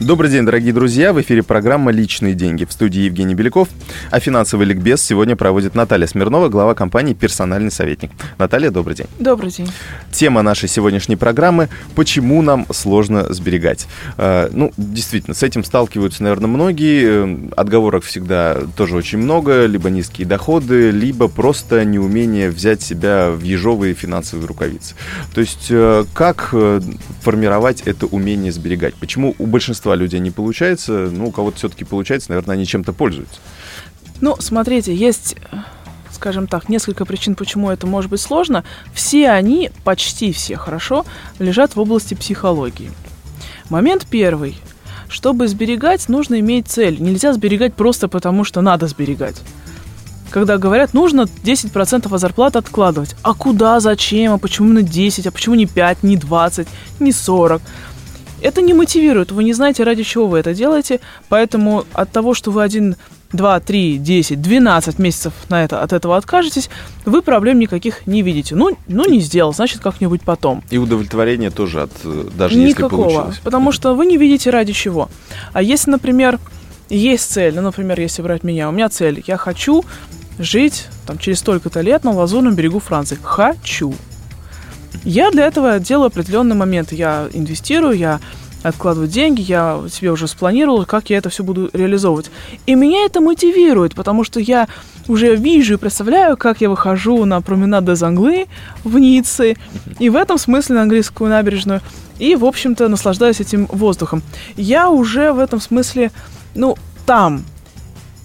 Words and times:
Добрый 0.00 0.30
день, 0.30 0.44
дорогие 0.44 0.72
друзья. 0.72 1.12
В 1.12 1.20
эфире 1.22 1.42
программа 1.42 1.90
«Личные 1.90 2.34
деньги». 2.34 2.64
В 2.64 2.70
студии 2.70 3.00
Евгений 3.00 3.34
Беляков. 3.34 3.68
А 4.12 4.20
финансовый 4.20 4.64
ликбез 4.64 5.02
сегодня 5.02 5.34
проводит 5.34 5.74
Наталья 5.74 6.06
Смирнова, 6.06 6.48
глава 6.48 6.76
компании 6.76 7.14
«Персональный 7.14 7.72
советник». 7.72 8.12
Наталья, 8.38 8.70
добрый 8.70 8.94
день. 8.94 9.08
Добрый 9.18 9.50
день. 9.50 9.68
Тема 10.12 10.42
нашей 10.42 10.68
сегодняшней 10.68 11.16
программы 11.16 11.68
«Почему 11.96 12.42
нам 12.42 12.64
сложно 12.70 13.32
сберегать?». 13.34 13.88
Э, 14.18 14.48
ну, 14.52 14.72
действительно, 14.76 15.34
с 15.34 15.42
этим 15.42 15.64
сталкиваются, 15.64 16.22
наверное, 16.22 16.46
многие. 16.46 17.50
Отговорок 17.56 18.04
всегда 18.04 18.56
тоже 18.76 18.94
очень 18.94 19.18
много. 19.18 19.66
Либо 19.66 19.90
низкие 19.90 20.28
доходы, 20.28 20.92
либо 20.92 21.26
просто 21.26 21.84
неумение 21.84 22.50
взять 22.50 22.82
себя 22.82 23.32
в 23.32 23.42
ежовые 23.42 23.94
финансовые 23.94 24.46
рукавицы. 24.46 24.94
То 25.34 25.40
есть, 25.40 25.66
э, 25.70 26.04
как 26.14 26.50
э, 26.52 26.80
формировать 27.20 27.80
это 27.80 28.06
умение 28.06 28.52
сберегать? 28.52 28.94
Почему 28.94 29.34
у 29.38 29.46
большинства 29.46 29.87
большинства 29.88 29.96
людей 29.96 30.20
не 30.20 30.30
получается. 30.30 31.10
Ну, 31.10 31.28
у 31.28 31.30
кого-то 31.30 31.56
все-таки 31.56 31.84
получается, 31.84 32.30
наверное, 32.30 32.54
они 32.54 32.66
чем-то 32.66 32.92
пользуются. 32.92 33.40
Ну, 34.20 34.36
смотрите, 34.38 34.94
есть 34.94 35.36
скажем 36.10 36.48
так, 36.48 36.68
несколько 36.68 37.04
причин, 37.04 37.36
почему 37.36 37.70
это 37.70 37.86
может 37.86 38.10
быть 38.10 38.20
сложно. 38.20 38.64
Все 38.92 39.30
они, 39.30 39.70
почти 39.84 40.32
все, 40.32 40.56
хорошо, 40.56 41.04
лежат 41.38 41.76
в 41.76 41.80
области 41.80 42.14
психологии. 42.14 42.90
Момент 43.70 44.04
первый. 44.10 44.58
Чтобы 45.08 45.46
сберегать, 45.46 46.08
нужно 46.08 46.40
иметь 46.40 46.66
цель. 46.66 47.00
Нельзя 47.00 47.32
сберегать 47.32 47.74
просто 47.74 48.08
потому, 48.08 48.42
что 48.42 48.62
надо 48.62 48.88
сберегать. 48.88 49.36
Когда 50.30 50.58
говорят, 50.58 50.92
нужно 50.92 51.26
10% 51.44 52.12
от 52.12 52.20
зарплаты 52.20 52.58
откладывать. 52.58 53.14
А 53.22 53.34
куда, 53.34 53.78
зачем, 53.78 54.32
а 54.32 54.38
почему 54.38 54.72
на 54.72 54.82
10, 54.82 55.26
а 55.28 55.30
почему 55.30 55.54
не 55.54 55.66
5, 55.66 56.02
не 56.02 56.16
20, 56.16 56.66
не 56.98 57.12
40? 57.12 57.62
Это 58.40 58.62
не 58.62 58.74
мотивирует, 58.74 59.32
вы 59.32 59.44
не 59.44 59.52
знаете, 59.52 59.84
ради 59.84 60.02
чего 60.02 60.26
вы 60.26 60.38
это 60.38 60.54
делаете, 60.54 61.00
поэтому 61.28 61.84
от 61.92 62.10
того, 62.10 62.34
что 62.34 62.50
вы 62.50 62.62
один 62.62 62.96
2, 63.32 63.60
3, 63.60 63.98
10, 63.98 64.40
12 64.40 64.98
месяцев 64.98 65.32
на 65.48 65.64
это, 65.64 65.82
от 65.82 65.92
этого 65.92 66.16
откажетесь, 66.16 66.70
вы 67.04 67.20
проблем 67.22 67.58
никаких 67.58 68.06
не 68.06 68.22
видите. 68.22 68.54
Ну, 68.54 68.76
ну 68.86 69.08
не 69.08 69.20
сделал, 69.20 69.52
значит, 69.52 69.80
как-нибудь 69.80 70.22
потом. 70.22 70.62
И 70.70 70.78
удовлетворение 70.78 71.50
тоже 71.50 71.82
от, 71.82 71.92
э, 72.04 72.28
даже 72.36 72.56
Никакого, 72.56 73.04
если 73.04 73.16
получилось. 73.16 73.40
потому 73.44 73.72
что 73.72 73.94
вы 73.94 74.06
не 74.06 74.16
видите 74.16 74.50
ради 74.50 74.72
чего. 74.72 75.10
А 75.52 75.60
если, 75.62 75.90
например, 75.90 76.38
есть 76.88 77.30
цель, 77.30 77.54
ну, 77.54 77.62
например, 77.62 78.00
если 78.00 78.22
брать 78.22 78.44
меня, 78.44 78.68
у 78.68 78.72
меня 78.72 78.88
цель, 78.88 79.22
я 79.26 79.36
хочу 79.36 79.84
жить 80.38 80.86
там 81.06 81.18
через 81.18 81.40
столько-то 81.40 81.80
лет 81.80 82.04
на 82.04 82.12
лазурном 82.12 82.54
берегу 82.54 82.78
Франции. 82.78 83.18
Хочу. 83.22 83.94
Я 85.04 85.30
для 85.30 85.46
этого 85.46 85.78
делаю 85.78 86.08
определенный 86.08 86.56
момент. 86.56 86.92
Я 86.92 87.28
инвестирую, 87.32 87.96
я 87.96 88.20
откладываю 88.62 89.08
деньги, 89.08 89.40
я 89.40 89.80
себе 89.90 90.10
уже 90.10 90.26
спланировал, 90.26 90.84
как 90.84 91.10
я 91.10 91.18
это 91.18 91.30
все 91.30 91.44
буду 91.44 91.70
реализовывать. 91.72 92.30
И 92.66 92.74
меня 92.74 93.04
это 93.04 93.20
мотивирует, 93.20 93.94
потому 93.94 94.24
что 94.24 94.40
я 94.40 94.68
уже 95.06 95.36
вижу 95.36 95.74
и 95.74 95.76
представляю, 95.76 96.36
как 96.36 96.60
я 96.60 96.68
выхожу 96.68 97.24
на 97.24 97.40
променад 97.40 97.84
до 97.84 97.94
Занглы 97.94 98.46
в 98.84 98.98
Ницце, 98.98 99.56
и 99.98 100.10
в 100.10 100.16
этом 100.16 100.38
смысле 100.38 100.76
на 100.76 100.82
английскую 100.82 101.30
набережную, 101.30 101.80
и, 102.18 102.34
в 102.34 102.44
общем-то, 102.44 102.88
наслаждаюсь 102.88 103.40
этим 103.40 103.66
воздухом. 103.66 104.22
Я 104.56 104.90
уже 104.90 105.32
в 105.32 105.38
этом 105.38 105.60
смысле, 105.60 106.10
ну, 106.54 106.76
там, 107.06 107.44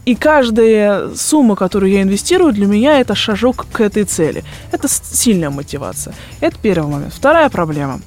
и 0.05 0.15
каждая 0.15 1.09
сумма, 1.15 1.55
которую 1.55 1.91
я 1.91 2.01
инвестирую, 2.01 2.53
для 2.53 2.67
меня 2.67 2.99
это 2.99 3.15
шажок 3.15 3.65
к 3.71 3.79
этой 3.81 4.03
цели. 4.03 4.43
Это 4.71 4.87
сильная 4.87 5.49
мотивация. 5.49 6.13
Это 6.41 6.57
первый 6.61 6.91
момент. 6.91 7.13
Вторая 7.13 7.49
проблема. 7.49 8.01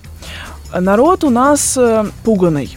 Народ 0.78 1.24
у 1.24 1.30
нас 1.30 1.76
э, 1.78 2.04
пуганный. 2.24 2.76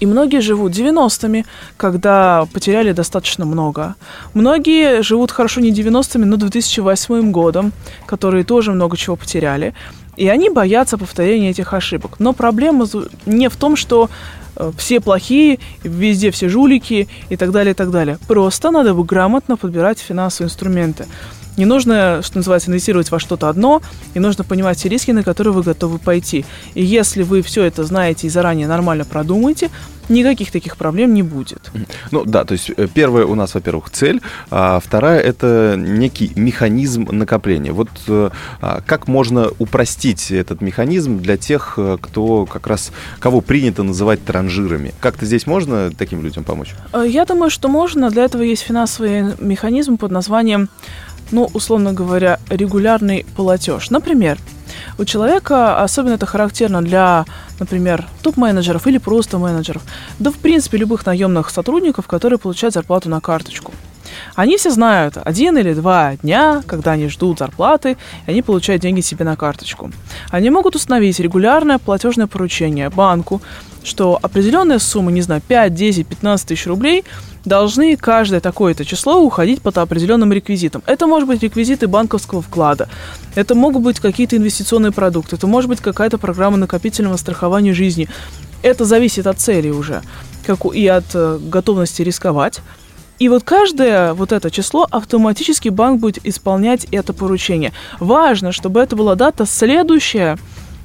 И 0.00 0.06
многие 0.06 0.40
живут 0.40 0.72
90-ми, 0.72 1.44
когда 1.76 2.46
потеряли 2.52 2.92
достаточно 2.92 3.46
много. 3.46 3.94
Многие 4.34 5.02
живут 5.02 5.32
хорошо 5.32 5.60
не 5.60 5.72
90-ми, 5.72 6.24
но 6.26 6.36
2008 6.36 7.32
годом, 7.32 7.72
которые 8.06 8.44
тоже 8.44 8.72
много 8.72 8.96
чего 8.96 9.16
потеряли. 9.16 9.74
И 10.16 10.28
они 10.28 10.50
боятся 10.50 10.98
повторения 10.98 11.50
этих 11.50 11.72
ошибок. 11.72 12.20
Но 12.20 12.32
проблема 12.32 12.86
не 13.26 13.48
в 13.48 13.56
том, 13.56 13.76
что 13.76 14.10
все 14.76 15.00
плохие, 15.00 15.58
везде 15.82 16.30
все 16.30 16.48
жулики 16.48 17.08
и 17.28 17.36
так 17.36 17.50
далее, 17.50 17.72
и 17.72 17.74
так 17.74 17.90
далее. 17.90 18.18
Просто 18.26 18.70
надо 18.70 18.94
бы 18.94 19.04
грамотно 19.04 19.56
подбирать 19.56 19.98
финансовые 19.98 20.48
инструменты. 20.48 21.06
Не 21.58 21.66
нужно, 21.66 22.20
что 22.22 22.38
называется, 22.38 22.70
инвестировать 22.70 23.10
во 23.10 23.18
что-то 23.18 23.48
одно, 23.48 23.82
и 24.14 24.20
нужно 24.20 24.44
понимать 24.44 24.78
все 24.78 24.88
риски, 24.88 25.10
на 25.10 25.24
которые 25.24 25.52
вы 25.52 25.62
готовы 25.62 25.98
пойти. 25.98 26.44
И 26.74 26.84
если 26.84 27.24
вы 27.24 27.42
все 27.42 27.64
это 27.64 27.84
знаете 27.84 28.28
и 28.28 28.30
заранее 28.30 28.68
нормально 28.68 29.04
продумаете, 29.04 29.68
никаких 30.08 30.50
таких 30.50 30.76
проблем 30.76 31.14
не 31.14 31.22
будет. 31.22 31.70
Ну 32.10 32.24
да, 32.24 32.44
то 32.44 32.52
есть 32.52 32.70
э, 32.76 32.88
первая 32.92 33.26
у 33.26 33.34
нас, 33.34 33.54
во-первых, 33.54 33.90
цель, 33.90 34.20
а 34.50 34.80
вторая 34.80 35.20
это 35.20 35.74
некий 35.76 36.32
механизм 36.34 37.08
накопления. 37.10 37.72
Вот 37.72 37.88
э, 38.08 38.30
а 38.60 38.80
как 38.86 39.08
можно 39.08 39.50
упростить 39.58 40.30
этот 40.30 40.60
механизм 40.60 41.18
для 41.18 41.36
тех, 41.36 41.74
э, 41.76 41.98
кто 42.00 42.46
как 42.46 42.66
раз, 42.66 42.92
кого 43.18 43.40
принято 43.40 43.82
называть 43.82 44.24
транжирами? 44.24 44.94
Как-то 45.00 45.26
здесь 45.26 45.46
можно 45.46 45.90
таким 45.90 46.22
людям 46.22 46.44
помочь? 46.44 46.74
Я 47.04 47.24
думаю, 47.24 47.50
что 47.50 47.68
можно. 47.68 48.10
Для 48.10 48.24
этого 48.24 48.42
есть 48.42 48.62
финансовый 48.62 49.34
механизм 49.40 49.98
под 49.98 50.10
названием 50.10 50.68
ну, 51.30 51.48
условно 51.52 51.92
говоря, 51.92 52.38
регулярный 52.48 53.26
платеж. 53.36 53.90
Например, 53.90 54.38
у 54.98 55.04
человека, 55.04 55.82
особенно 55.82 56.14
это 56.14 56.26
характерно 56.26 56.82
для, 56.82 57.24
например, 57.60 58.06
топ-менеджеров 58.22 58.86
или 58.86 58.98
просто 58.98 59.38
менеджеров, 59.38 59.82
да, 60.18 60.30
в 60.30 60.36
принципе, 60.36 60.78
любых 60.78 61.06
наемных 61.06 61.50
сотрудников, 61.50 62.06
которые 62.06 62.38
получают 62.38 62.74
зарплату 62.74 63.08
на 63.08 63.20
карточку. 63.20 63.72
Они 64.38 64.56
все 64.56 64.70
знают 64.70 65.18
один 65.24 65.58
или 65.58 65.74
два 65.74 66.14
дня, 66.14 66.62
когда 66.64 66.92
они 66.92 67.08
ждут 67.08 67.40
зарплаты, 67.40 67.96
и 68.24 68.30
они 68.30 68.40
получают 68.40 68.82
деньги 68.82 69.00
себе 69.00 69.24
на 69.24 69.34
карточку. 69.34 69.90
Они 70.30 70.48
могут 70.48 70.76
установить 70.76 71.18
регулярное 71.18 71.78
платежное 71.78 72.28
поручение 72.28 72.88
банку, 72.88 73.42
что 73.82 74.16
определенная 74.22 74.78
сумма, 74.78 75.10
не 75.10 75.22
знаю, 75.22 75.42
5, 75.48 75.74
10, 75.74 76.06
15 76.06 76.46
тысяч 76.46 76.68
рублей 76.68 77.04
должны 77.44 77.96
каждое 77.96 78.38
такое-то 78.38 78.84
число 78.84 79.20
уходить 79.20 79.60
под 79.60 79.76
определенным 79.76 80.32
реквизитом. 80.32 80.84
Это 80.86 81.08
может 81.08 81.26
быть 81.26 81.42
реквизиты 81.42 81.88
банковского 81.88 82.40
вклада, 82.40 82.88
это 83.34 83.56
могут 83.56 83.82
быть 83.82 83.98
какие-то 83.98 84.36
инвестиционные 84.36 84.92
продукты, 84.92 85.34
это 85.34 85.48
может 85.48 85.68
быть 85.68 85.80
какая-то 85.80 86.16
программа 86.16 86.58
накопительного 86.58 87.16
страхования 87.16 87.74
жизни. 87.74 88.08
Это 88.62 88.84
зависит 88.84 89.26
от 89.26 89.40
цели 89.40 89.70
уже 89.70 90.02
как 90.48 90.64
и 90.74 90.86
от 90.86 91.04
э, 91.12 91.38
готовности 91.42 92.00
рисковать. 92.00 92.62
И 93.18 93.28
вот 93.28 93.42
каждое 93.42 94.14
вот 94.14 94.30
это 94.32 94.50
число 94.50 94.86
автоматически 94.90 95.68
банк 95.70 96.00
будет 96.00 96.24
исполнять 96.24 96.86
это 96.92 97.12
поручение. 97.12 97.72
Важно, 97.98 98.52
чтобы 98.52 98.80
это 98.80 98.94
была 98.94 99.16
дата 99.16 99.44
следующая 99.44 100.38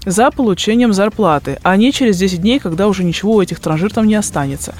за 0.05 0.31
получением 0.31 0.93
зарплаты, 0.93 1.59
а 1.63 1.77
не 1.77 1.91
через 1.91 2.17
10 2.17 2.41
дней, 2.41 2.59
когда 2.59 2.87
уже 2.87 3.03
ничего 3.03 3.35
у 3.35 3.41
этих 3.41 3.59
транжир 3.59 3.93
там 3.93 4.07
не 4.07 4.15
останется. 4.15 4.73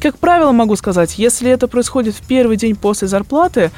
Как 0.00 0.18
правило, 0.18 0.52
могу 0.52 0.76
сказать, 0.76 1.18
если 1.18 1.50
это 1.50 1.68
происходит 1.68 2.14
в 2.14 2.26
первый 2.26 2.56
день 2.56 2.74
после 2.74 3.06
зарплаты, 3.06 3.70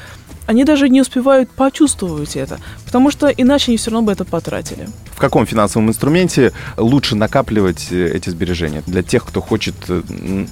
они 0.47 0.63
даже 0.63 0.89
не 0.89 1.01
успевают 1.01 1.49
почувствовать 1.51 2.35
это, 2.35 2.57
потому 2.85 3.11
что 3.11 3.27
иначе 3.27 3.71
они 3.71 3.77
все 3.77 3.91
равно 3.91 4.05
бы 4.07 4.11
это 4.11 4.25
потратили. 4.25 4.87
В 5.11 5.19
каком 5.19 5.45
финансовом 5.45 5.89
инструменте 5.89 6.53
лучше 6.77 7.15
накапливать 7.15 7.87
э, 7.91 8.11
эти 8.15 8.29
сбережения 8.29 8.81
для 8.87 9.03
тех, 9.03 9.25
кто 9.25 9.41
хочет 9.41 9.75
э, 9.89 10.01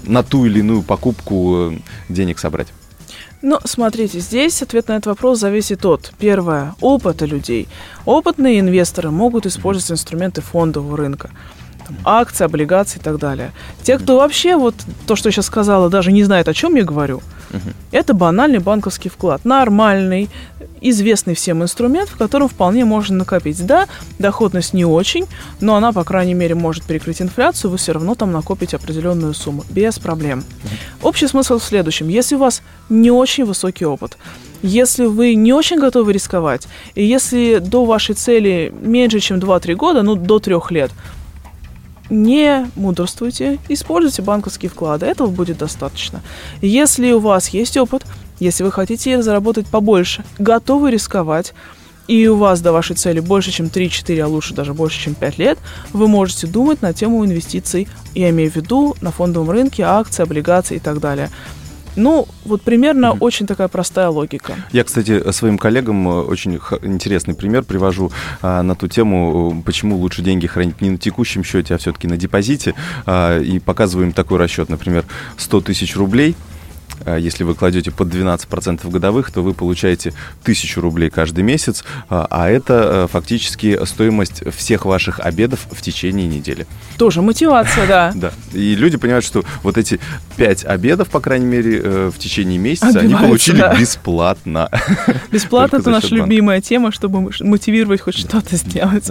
на 0.05 0.22
ту 0.22 0.45
или 0.45 0.59
иную 0.59 0.84
покупку 0.84 1.72
э, 1.72 1.78
денег 2.09 2.40
собрать? 2.40 2.67
Ну, 3.41 3.59
смотрите, 3.64 4.20
здесь 4.20 4.61
ответ 4.61 4.87
на 4.87 4.93
этот 4.93 5.08
вопрос 5.08 5.40
зависит 5.40 5.85
от, 5.85 6.14
первое, 6.20 6.75
опыта 6.81 7.25
людей. 7.25 7.67
Опытные 8.05 8.59
инвесторы 8.59 9.11
могут 9.11 9.46
использовать 9.46 9.91
инструменты 9.91 10.41
фондового 10.41 10.97
рынка 10.97 11.29
там, 11.85 11.97
акции, 12.03 12.43
облигации 12.43 12.99
и 12.99 13.02
так 13.02 13.20
далее. 13.20 13.52
Те, 13.84 13.97
кто 13.97 14.17
вообще, 14.17 14.55
вот 14.55 14.75
то, 15.05 15.16
что 15.16 15.29
я 15.29 15.31
сейчас 15.31 15.46
сказала, 15.46 15.90
даже 15.90 16.11
не 16.11 16.23
знает, 16.23 16.47
о 16.47 16.53
чем 16.53 16.75
я 16.75 16.84
говорю, 16.84 17.22
uh-huh. 17.55 17.73
это 17.91 18.13
банальный 18.13 18.59
банковский 18.59 19.09
вклад. 19.09 19.46
Нормальный, 19.46 20.29
известный 20.81 21.35
всем 21.35 21.63
инструмент, 21.63 22.09
в 22.09 22.17
котором 22.17 22.47
вполне 22.47 22.85
можно 22.85 23.17
накопить. 23.17 23.66
Да, 23.66 23.87
доходность 24.19 24.73
не 24.73 24.85
очень, 24.85 25.25
но 25.61 25.75
она, 25.75 25.91
по 25.91 26.03
крайней 26.03 26.34
мере, 26.34 26.55
может 26.55 26.84
перекрыть 26.84 27.22
инфляцию, 27.22 27.72
вы 27.72 27.78
все 27.78 27.93
равно 27.93 28.16
там 28.16 28.31
накопите 28.31 28.78
определенную 28.78 29.34
сумму, 29.34 29.63
без 29.69 29.99
проблем. 29.99 30.43
Общий 31.02 31.28
смысл 31.28 31.59
в 31.59 31.63
следующем. 31.63 32.07
Если 32.07 32.35
у 32.35 32.40
вас 32.40 32.61
не 32.90 33.11
очень 33.11 33.46
высокий 33.46 33.85
опыт, 33.85 34.17
если 34.61 35.05
вы 35.05 35.35
не 35.35 35.53
очень 35.53 35.79
готовы 35.79 36.13
рисковать, 36.13 36.67
и 36.96 37.03
если 37.05 37.59
до 37.59 37.85
вашей 37.85 38.16
цели 38.16 38.73
меньше, 38.81 39.19
чем 39.19 39.37
2-3 39.37 39.75
года, 39.75 40.01
ну, 40.01 40.16
до 40.16 40.40
3 40.40 40.55
лет, 40.72 40.91
не 42.09 42.69
мудрствуйте, 42.75 43.59
используйте 43.69 44.22
банковские 44.22 44.69
вклады, 44.69 45.05
этого 45.05 45.28
будет 45.28 45.57
достаточно. 45.57 46.22
Если 46.61 47.11
у 47.11 47.19
вас 47.19 47.49
есть 47.49 47.78
опыт, 47.78 48.03
если 48.40 48.63
вы 48.63 48.72
хотите 48.72 49.22
заработать 49.22 49.67
побольше, 49.67 50.23
готовы 50.37 50.91
рисковать, 50.91 51.53
и 52.07 52.28
у 52.28 52.35
вас 52.35 52.61
до 52.61 52.72
вашей 52.72 52.96
цели 52.96 53.19
больше, 53.19 53.52
чем 53.52 53.67
3-4, 53.67 54.19
а 54.19 54.28
лучше 54.28 54.53
даже 54.53 54.73
больше, 54.73 54.99
чем 54.99 55.16
5 55.16 55.37
лет, 55.40 55.57
вы 55.91 56.07
можете 56.07 56.46
думать 56.46 56.81
на 56.81 56.93
тему 56.93 57.25
инвестиций, 57.25 57.87
я 58.13 58.29
имею 58.29 58.51
в 58.51 58.55
виду 58.55 58.96
на 59.01 59.11
фондовом 59.11 59.49
рынке, 59.49 59.84
акции, 59.84 60.23
облигации 60.23 60.75
и 60.75 60.79
так 60.79 60.99
далее. 60.99 61.31
Ну, 61.96 62.28
вот 62.44 62.62
примерно 62.62 63.08
mm-hmm. 63.08 63.18
очень 63.20 63.47
такая 63.47 63.68
простая 63.68 64.09
логика. 64.09 64.56
Я, 64.72 64.84
кстати, 64.84 65.32
своим 65.32 65.58
коллегам 65.58 66.08
э, 66.08 66.22
очень 66.22 66.59
интересный 66.84 67.34
пример 67.34 67.64
привожу 67.64 68.12
а, 68.42 68.62
на 68.64 68.76
ту 68.76 68.88
тему, 68.88 69.62
почему 69.66 69.97
лучше 69.97 70.22
деньги 70.22 70.47
хранить 70.47 70.82
не 70.82 70.92
на 70.92 70.97
текущем 70.97 71.44
счете, 71.44 71.76
а 71.76 71.78
все-таки 71.78 72.08
на 72.08 72.18
депозите. 72.18 72.74
А, 73.06 73.40
и 73.40 73.59
показываем 73.59 74.12
такой 74.12 74.40
расчет, 74.40 74.70
например, 74.70 75.06
100 75.38 75.62
тысяч 75.62 75.96
рублей– 75.96 76.36
а 77.03 77.18
если 77.18 77.44
вы 77.44 77.56
кладете 77.56 77.92
под 77.92 78.14
12% 78.14 78.90
годовых, 78.90 79.32
то 79.32 79.42
вы 79.42 79.53
получаете 79.53 80.14
1000 80.44 80.82
рублей 80.82 81.09
каждый 81.09 81.44
месяц, 81.44 81.84
а, 82.09 82.28
а 82.30 82.50
это 82.50 83.06
э, 83.06 83.08
фактически 83.12 83.84
стоимость 83.86 84.44
всех 84.56 84.86
ваших 84.86 85.20
обедов 85.20 85.68
в 85.72 85.82
течение 85.82 86.28
недели. 86.28 86.66
Тоже 86.97 87.22
мотивация, 87.22 87.88
да. 87.88 88.12
Да. 88.16 88.32
И 88.55 88.75
люди 88.75 88.97
понимают, 88.97 89.25
что 89.25 89.43
вот 89.63 89.78
эти 89.78 89.99
5 90.37 90.66
обедов, 90.66 91.09
по 91.09 91.19
крайней 91.19 91.46
мере, 91.46 91.81
э, 91.84 92.11
в 92.13 92.19
течение 92.19 92.57
месяца 92.57 92.99
они 92.99 93.13
получили 93.13 93.63
бесплатно. 93.79 94.69
Бесплатно 95.31 95.78
это 95.78 95.90
наша 95.90 96.16
любимая 96.16 96.61
тема, 96.61 96.91
чтобы 96.91 97.31
мотивировать 97.41 98.02
хоть 98.02 98.17
что-то 98.17 98.55
сделать. 98.55 99.09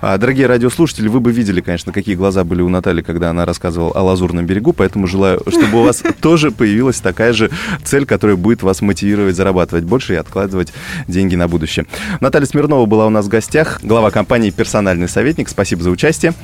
А, 0.00 0.16
дорогие 0.18 0.46
радиослушатели, 0.46 1.08
вы 1.08 1.20
бы 1.20 1.32
видели, 1.32 1.60
конечно, 1.60 1.92
какие 1.92 2.14
глаза 2.14 2.44
были 2.44 2.62
у 2.62 2.68
Натальи, 2.68 3.02
когда 3.02 3.30
она 3.30 3.44
рассказывала 3.44 3.92
о 3.92 4.02
Лазурном 4.02 4.46
берегу, 4.46 4.72
поэтому 4.72 5.06
желаю, 5.06 5.42
чтобы 5.48 5.80
у 5.80 5.84
вас 5.84 6.02
тоже 6.20 6.50
появилась 6.50 7.00
такая 7.00 7.32
же 7.32 7.50
цель, 7.84 8.06
которая 8.06 8.36
будет 8.36 8.62
вас 8.62 8.80
мотивировать 8.80 9.36
зарабатывать 9.36 9.84
больше 9.84 10.14
и 10.14 10.16
откладывать 10.16 10.72
деньги 11.06 11.36
на 11.36 11.48
будущее. 11.48 11.86
Наталья 12.20 12.46
Смирнова 12.46 12.86
была 12.86 13.06
у 13.06 13.10
нас 13.10 13.26
в 13.26 13.28
гостях, 13.28 13.80
глава 13.82 14.10
компании 14.10 14.50
«Персональный 14.50 15.08
советник». 15.08 15.48
Спасибо 15.48 15.82
за 15.82 15.90
участие. 15.90 16.34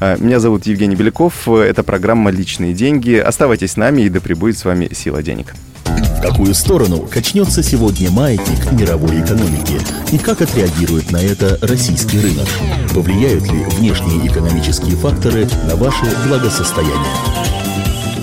Э, 0.00 0.16
меня 0.18 0.40
зовут 0.40 0.66
Евгений 0.66 0.96
Беляков. 0.96 1.48
Это 1.48 1.83
программа 1.84 2.30
«Личные 2.30 2.74
деньги». 2.74 3.14
Оставайтесь 3.14 3.72
с 3.72 3.76
нами, 3.76 4.02
и 4.02 4.08
да 4.08 4.20
пребудет 4.20 4.58
с 4.58 4.64
вами 4.64 4.90
сила 4.92 5.22
денег. 5.22 5.54
В 5.84 6.20
какую 6.20 6.54
сторону 6.54 6.98
качнется 7.00 7.62
сегодня 7.62 8.10
маятник 8.10 8.72
мировой 8.72 9.20
экономики? 9.20 9.78
И 10.10 10.18
как 10.18 10.40
отреагирует 10.42 11.10
на 11.12 11.18
это 11.18 11.58
российский 11.60 12.18
рынок? 12.18 12.48
Повлияют 12.94 13.44
ли 13.52 13.64
внешние 13.78 14.26
экономические 14.26 14.96
факторы 14.96 15.46
на 15.68 15.76
ваше 15.76 16.06
благосостояние? 16.26 16.94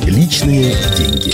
Личные 0.06 0.76
деньги. 0.98 1.32